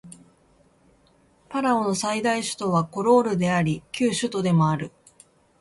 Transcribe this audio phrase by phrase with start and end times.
[1.47, 4.91] パラオの最大都市はコロールであり旧首都でもある